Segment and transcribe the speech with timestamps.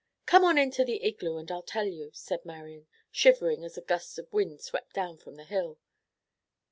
[0.25, 4.17] "Come on into the igloo and I'll tell you," said Marian, shivering as a gust
[4.17, 5.77] of wind swept down from the hill.